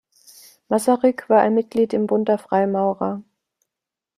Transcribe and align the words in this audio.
Masaryk 0.67 1.29
war 1.29 1.41
ein 1.41 1.53
Mitglied 1.53 1.93
im 1.93 2.07
Bund 2.07 2.27
der 2.27 2.39
Freimaurer. 2.39 3.21